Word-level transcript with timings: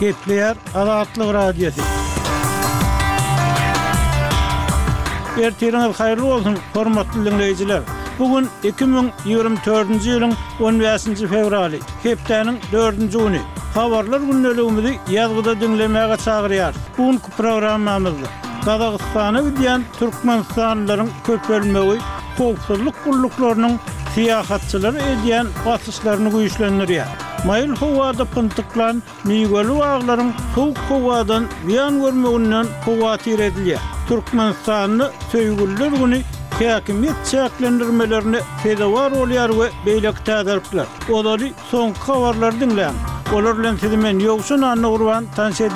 Gepleyer 0.00 0.56
Alaatlı 0.74 1.34
Radyosu. 1.34 1.80
Ertirinal 5.42 5.92
hayırlı 5.92 6.26
olsun 6.34 6.58
hormatly 6.74 7.24
dinleyijiler. 7.24 7.80
Bugun 8.18 8.48
2024-nji 8.64 10.08
ýylyň 10.10 10.34
15-nji 10.60 11.26
fevraly, 11.28 11.80
hepdeniň 12.02 12.56
4-nji 12.72 13.18
güni. 13.18 13.40
Habarlar 13.74 14.20
günnäligimizi 14.26 14.92
ýazgyda 15.16 15.54
dinlemäge 15.60 16.16
çagyrýar. 16.24 16.72
Bugun 16.98 17.18
programmamyzda 17.36 18.28
Gazagystany 18.64 19.40
we 19.44 19.50
diýen 19.60 19.82
türkmen 19.98 20.40
sanlaryň 20.54 21.08
köp 21.26 21.48
bölmegi, 21.48 21.96
howpsuzlyk 22.38 22.94
gullyklarynyň 23.04 23.76
Fiyahatçıları 24.16 24.96
ediyen 25.02 25.46
batışlarını 25.66 26.28
güyüşlendir 26.30 26.88
ya. 26.88 27.06
Mayıl 27.46 27.76
huvada 27.76 28.24
pıntıklan, 28.24 29.02
miygölü 29.24 29.72
ağların 29.82 30.32
huvk 30.54 30.78
huvadan 30.88 31.46
viyan 31.66 32.00
görmeğundan 32.00 32.64
huvat 32.84 33.26
iredil 33.26 33.66
ya. 33.66 33.78
Türkmenistanlı 34.08 35.12
söygüller 35.32 35.88
günü 35.92 36.20
Kekim 36.58 37.04
yet 37.04 37.14
çaklendirmelerini 37.30 38.38
fede 38.62 38.84
ve 39.60 39.68
beylek 39.86 40.26
tadarplar. 40.26 40.86
Odali 41.12 41.52
son 41.70 41.92
kavarlar 42.06 42.60
dinlen. 42.60 42.94
Olarlan 43.34 43.76
tidimen 43.76 44.18
yoksun 44.18 44.62
anna 44.62 44.90
urvan 44.90 45.24
tansi 45.36 45.68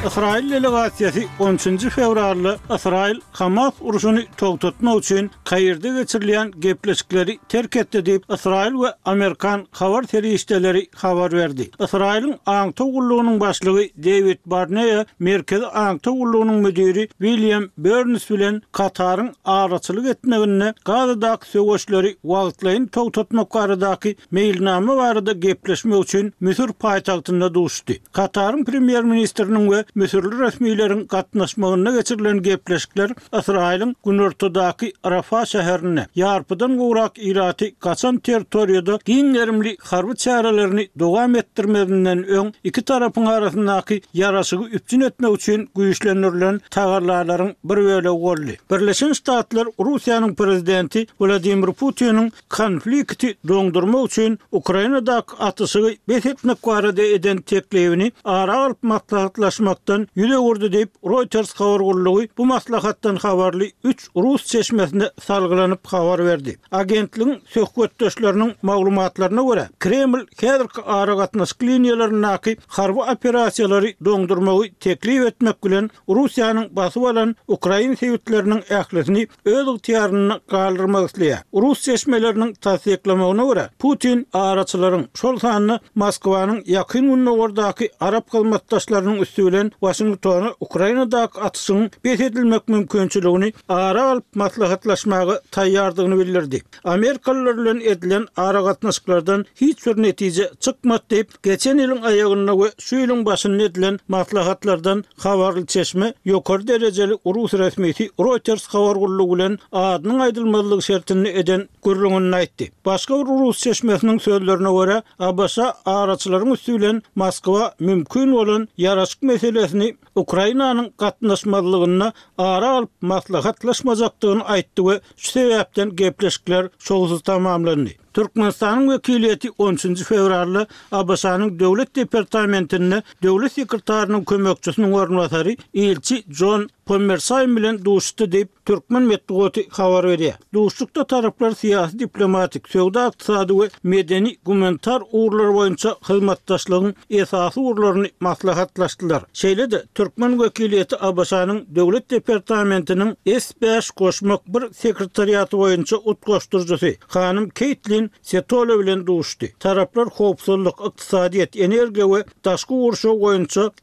Israil 0.00 0.48
delegasiýasy 0.50 1.22
13-nji 1.38 1.90
fevralda 1.90 2.56
Israil 2.74 3.18
Hamas 3.34 3.74
uruşyny 3.80 4.24
togtatmak 4.36 4.98
üçin 4.98 5.30
Kairde 5.44 5.88
geçirilen 5.98 6.52
gepleşikleri 6.58 7.38
terk 7.48 7.76
etdi 7.76 7.96
diýip 7.98 8.34
Israil 8.34 8.72
we 8.72 8.92
Amerikan 9.04 9.66
habar 9.70 10.02
terişdeleri 10.02 10.86
habar 10.96 11.32
berdi. 11.32 11.70
Israelin 11.80 12.34
Ankta 12.46 12.84
gullugynyň 12.84 13.40
başlygy 13.40 13.86
David 14.04 14.38
Barnea, 14.46 15.04
merkezi 15.18 15.66
Ankta 15.66 16.10
gullugynyň 16.10 16.60
müdiri 16.64 17.08
William 17.08 17.68
Burns 17.78 18.30
bilen 18.30 18.62
Kataryň 18.72 19.32
araçylyk 19.44 20.06
etmegine 20.06 20.72
gaýda 20.84 21.22
da 21.22 21.38
söwüşleri 21.52 22.16
wagtlaýyn 22.24 22.86
togtatmak 22.88 23.50
garadaky 23.52 24.14
meýilnamy 24.32 24.96
barada 24.96 25.32
gepleşmek 25.32 26.04
üçin 26.04 26.34
Müsür 26.40 26.68
paýtagtynda 26.68 27.54
duruşdy. 27.54 27.92
Kataryň 28.12 28.64
premier 28.64 29.04
ministerinin 29.04 29.70
ve 29.70 29.84
Müsirli 29.94 30.38
resmilerin 30.38 31.06
katnaşmağına 31.06 31.92
geçirilen 31.96 32.42
gepleşikler 32.42 33.10
Israel'in 33.38 33.96
günortodaki 34.04 34.92
Arafa 35.02 35.46
şehrine 35.46 36.06
yarpıdan 36.14 36.78
uğrak 36.78 37.12
irati 37.16 37.74
kaçan 37.74 38.16
teritoriyada 38.16 38.98
gin 39.04 39.34
erimli 39.34 39.76
harbi 39.80 40.16
çarelerini 40.16 40.88
dogam 40.98 41.34
ettirmedinden 41.36 42.24
ön 42.24 42.54
iki 42.64 42.82
tarafın 42.82 43.26
arasındaki 43.26 44.00
yarasıgı 44.14 44.64
üpçün 44.64 45.00
etme 45.00 45.28
uçun 45.28 45.68
güyüşlenirilen 45.76 46.60
tağırlarların 46.70 47.56
bir 47.64 47.76
vele 47.76 48.10
uolli. 48.10 48.56
Birleşen 48.70 49.12
Statler 49.12 49.64
Rusya'nın 49.80 50.34
prezidenti 50.34 51.06
Vladimir 51.20 51.72
Putin'in 51.72 52.32
konflikti 52.50 53.34
dondurma 53.48 54.00
uçun 54.02 54.38
Ukrayna'daki 54.52 55.32
atısıgı 55.38 55.94
betetmek 56.08 56.58
varada 56.66 57.02
eden 57.02 57.36
teklevini 57.38 58.12
ara 58.24 58.58
alp 58.58 58.82
matlahatlaşmak 58.82 59.79
maslahattan 59.88 60.08
yüde 60.14 60.38
urdu 60.38 60.72
deyip 60.72 60.90
Reuters 61.04 61.52
kavurgulluğu 61.52 62.26
bu 62.38 62.46
maslahattan 62.46 63.16
havarlı 63.16 63.64
3 63.84 64.08
Rus 64.16 64.44
çeşmesine 64.46 65.10
salgılanıp 65.20 65.86
havar 65.86 66.26
verdi. 66.26 66.56
Agentliğin 66.72 67.38
sökvettöşlerinin 67.48 68.54
maglumatlarına 68.62 69.42
göre 69.42 69.68
Kreml 69.80 70.26
kedrk 70.36 70.78
ağrı 70.86 71.16
katnaş 71.16 71.52
kliniyelerin 71.52 72.22
naki 72.22 72.56
harbi 72.66 72.98
operasyaları 73.00 73.92
dondurmağı 74.04 74.62
teklif 74.80 75.26
etmek 75.26 75.62
gülen 75.62 75.90
Rusya'nın 76.08 76.68
basıp 76.76 77.04
alan 77.04 77.36
Ukrayin 77.48 77.94
sevitlerinin 77.94 78.62
ehlisini 78.70 79.28
öz 79.44 79.68
ihtiyarını 79.68 80.40
kaldırmak 80.50 81.10
isleye. 81.10 81.38
Rus 81.54 81.82
çeşmelerinin 81.82 82.52
tasdiklamağına 82.54 83.44
göre 83.44 83.70
Putin 83.78 84.26
ağrıçıların 84.32 85.08
şol 85.14 85.38
sanını 85.38 85.80
Moskva'nın 85.94 86.62
yakın 86.66 87.04
ünlü 87.04 87.30
oradaki 87.30 87.90
Arap 88.00 88.30
kalmaktaşlarının 88.32 89.16
üstü 89.18 89.40
Washington 89.80 90.52
Ukrainadaky 90.60 91.40
atysyny 91.42 91.88
betedilmek 92.04 92.68
mümkinçiligini 92.68 93.52
ara 93.68 94.02
alyp 94.10 94.24
maslahatlaşmagy 94.36 95.34
taýýardygyny 95.52 96.18
bildirdi. 96.20 96.62
Amerikalylar 96.84 97.56
bilen 97.58 97.80
edilen 97.92 98.26
ara 98.36 98.60
gatnaşyklardan 98.60 99.44
hiç 99.60 99.86
bir 99.86 100.02
netije 100.02 100.50
çykmady 100.60 101.00
diýip 101.10 101.28
geçen 101.42 101.78
ýylyň 101.78 102.00
aýagyna 102.12 102.54
we 102.62 102.68
süýlüň 102.88 103.24
başyna 103.24 103.62
edilen 103.62 103.98
maslahatlardan 104.08 105.04
habarly 105.18 105.66
çeşme 105.66 106.14
ýokary 106.26 106.66
derejeli 106.68 107.18
urus 107.24 107.52
resmiýeti 107.54 108.10
Reuters 108.20 108.66
habar 108.74 108.96
gurulugy 108.96 109.32
bilen 109.34 109.58
adynyň 109.72 110.18
aýdylmazlygy 110.28 110.82
şertini 110.82 111.28
eden 111.28 111.68
gurulugyny 111.82 112.34
aýtdy. 112.42 112.70
Başga 112.84 113.14
bir 113.20 113.26
urus 113.36 113.66
çeşmesiniň 113.66 114.18
sözlerine 114.18 114.70
görä, 114.80 115.02
Abasa 115.18 115.74
araçylaryň 115.86 116.52
üstü 116.52 116.74
bilen 116.78 117.02
Moskwa 117.14 117.74
mümkin 117.80 118.32
bolan 118.32 118.68
ýaraşyk 118.78 119.20
he 119.68 119.92
Ukraina'nın 120.20 120.88
katnaşmalılığına 120.90 122.12
ara 122.38 122.70
alıp 122.76 122.90
maslahatlaşmazaktığını 123.00 124.44
aittı 124.44 124.86
ve 124.88 125.00
sebepten 125.16 125.96
gepleşkiler 125.96 126.68
soğuzu 126.78 127.20
tamamlandı. 127.20 127.90
Türkmenistan'ın 128.14 128.90
vekiliyeti 128.90 129.50
13. 129.58 130.02
fevrarlı 130.02 130.66
Abasa'nın 130.92 131.58
devlet 131.58 131.96
departamentinde 131.96 133.02
devlet 133.22 133.52
sekretarının 133.52 134.24
kömökçüsünün 134.24 134.92
ornatari 134.92 135.56
ilçi 135.72 136.24
John 136.28 136.68
Pommersay 136.86 137.48
bilen 137.48 137.84
duşuttu 137.84 138.32
deyip 138.32 138.66
Türkmen 138.66 139.02
metluğoti 139.02 139.60
xavar 139.60 140.04
veriyor. 140.04 140.32
Duşukta 140.54 141.04
taraplar 141.04 141.50
siyasi, 141.50 141.98
diplomatik, 141.98 142.68
sövda 142.68 143.04
aktisadi 143.04 143.52
we 143.52 143.70
medeni, 143.82 144.36
gumentar 144.46 145.02
uğurlar 145.12 145.54
boyunca 145.54 145.94
hizmettaşlığın 146.08 146.94
esasy 147.10 147.60
uğurlarını 147.60 148.08
maslahatlaşdylar. 148.20 149.22
Şeyle 149.32 149.70
de 149.70 149.84
Türk 149.94 150.09
Türkmen 150.10 150.40
Vekiliyeti 150.40 150.96
Abasa'nın 151.04 151.66
DÖVLET 151.74 152.10
Departamentinin 152.10 153.16
S5 153.26 153.94
Koşmak 153.96 154.46
bir 154.54 154.72
sekretariyatı 154.72 155.58
boyunca 155.58 155.96
utkoşturcusu 156.04 156.86
Hanım 157.08 157.48
Keitlin 157.48 158.10
SETOLEVLEN 158.22 158.98
ile 158.98 159.06
duştu. 159.06 159.46
Taraplar 159.58 160.08
hopsulluk, 160.08 160.80
iktisadiyet, 160.88 161.56
enerji 161.56 162.12
ve 162.14 162.24
taşkı 162.42 162.74
uğruşu 162.74 163.08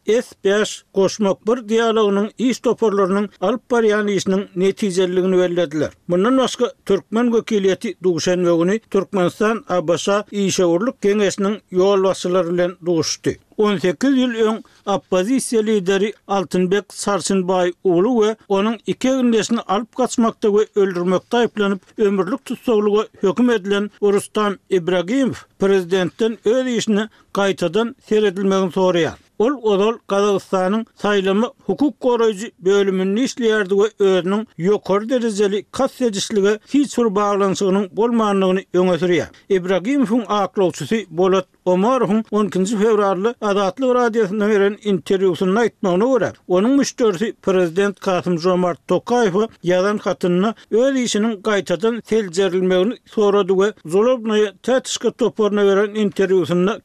S5 0.07 0.81
Koşmak 0.93 1.47
bir 1.47 1.69
diyalogunun 1.69 2.31
iş 2.37 2.59
toparlarının 2.59 3.29
alp 3.41 3.71
bariyanı 3.71 4.11
işinin 4.11 4.45
neticeliğini 4.55 5.37
verlediler. 5.37 5.91
Bundan 6.09 6.37
başka 6.37 6.71
Türkmen 6.85 7.33
Vekiliyeti 7.33 7.95
duşen 8.03 8.69
ve 8.69 8.79
Türkmenistan 8.79 9.65
Abasa 9.69 10.25
İşevurluk 10.31 11.01
Gengesinin 11.01 11.61
yol 11.71 12.03
vasıları 12.03 12.75
duştu. 12.85 13.29
18 13.57 14.13
yıl 14.17 14.29
ön 14.31 14.63
oppozisiya 14.85 15.61
lideri 15.61 16.13
Altınbek 16.27 16.85
Sarsınbay 16.93 17.73
oğlu 17.83 18.21
ve 18.23 18.35
onun 18.47 18.77
iki 18.87 19.09
gündesini 19.09 19.59
alıp 19.59 19.95
kaçmakta 19.97 20.53
ve 20.53 20.59
öldürmekte 20.75 21.37
ayıplanıp 21.37 21.81
ömürlük 21.99 22.45
tutsoğluğa 22.45 23.07
hüküm 23.23 23.49
edilen 23.49 23.91
Rustam 24.03 24.55
İbrahimov 24.69 25.33
prezidentten 25.59 26.37
öz 26.45 26.67
işini 26.67 27.09
kaytadan 27.33 27.95
seyredilmeğin 28.09 28.69
soruya. 28.69 29.17
Ol 29.39 29.51
ol 29.79 29.93
Kazakistan'ın 30.07 30.85
saylamı 30.95 31.49
hukuk 31.65 31.99
koruyucu 31.99 32.47
bölümünü 32.59 33.21
işleyerdi 33.21 33.73
ve 33.75 33.83
özünün 33.99 34.47
yokor 34.57 35.09
derizeli 35.09 35.65
kasyacisliğe 35.71 36.59
hiç 36.69 36.97
bir 36.97 37.15
bağlantısının 37.15 37.89
bolmanlığını 37.93 38.61
öne 38.73 38.97
sürüyor. 38.99 39.27
İbrahimov'un 39.49 40.23
aklı 40.27 40.61
Bolat 41.09 41.45
Omarhum 41.67 42.23
12 42.31 42.77
fevrarlı 42.77 43.35
adatlı 43.41 43.95
radyasyna 43.95 44.47
veren 44.49 44.77
interviusunna 44.83 45.65
itna 45.65 45.93
onu 45.93 46.05
vura. 46.05 46.33
Onun 46.47 46.71
müştörsi 46.77 47.33
Prezident 47.41 47.99
Kasım 47.99 48.39
Jomart 48.39 48.87
Tokayfı 48.87 49.47
yadan 49.63 49.97
katınna 49.97 50.53
öz 50.71 51.15
qaytadan 51.43 51.99
tel 52.01 52.31
zerilmeğini 52.33 52.95
soradu 53.05 53.61
ve 53.63 53.73
zolobnaya 53.85 54.53
tatışka 54.63 55.11
toporna 55.11 55.65
veren 55.67 55.95
interviusunna 55.95 56.79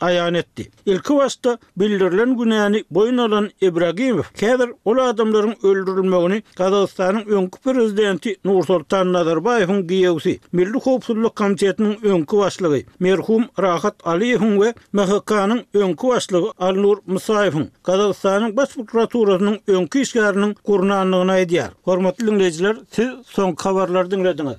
ayan 0.00 0.34
etdi. 0.34 0.70
Ilki 0.86 1.14
vasda 1.14 1.58
bildirilen 1.76 2.36
günayani 2.38 2.84
boyun 2.90 3.18
alan 3.18 3.50
Ebrahim 3.62 4.22
kevr 4.36 4.68
ola 4.84 5.02
adamların 5.08 5.54
öldürülmeğini 5.62 6.42
Kazakistan'ın 6.56 7.24
önkü 7.26 7.60
prezidenti 7.60 8.36
Nursultan 8.44 9.12
Nazarbayevun 9.12 9.86
giyy 9.86 10.08
Milli 10.52 10.78
Hopsullu 10.78 11.34
Kamsiyyatinin 11.34 11.98
önkü 12.02 12.36
başlığı. 12.36 12.80
merhum 13.04 13.44
Rahat 13.58 13.94
Aliyev 14.06 14.60
ve 14.60 14.74
MHK'nın 14.92 15.64
önkü 15.74 16.08
başlığı 16.08 16.52
Alnur 16.58 16.98
Musayevun, 17.06 17.70
Kazakistan'ın 17.82 18.56
baş 18.56 18.68
prokuraturasının 18.74 19.60
önkü 19.68 19.98
işgarının 20.00 20.54
kurnanlığına 20.54 21.36
ediyar. 21.38 21.70
Hormatly 21.82 22.26
dinleyiciler, 22.26 22.76
siz 22.90 23.08
son 23.24 23.52
kavarlar 23.52 24.10
dinlediniz. 24.10 24.56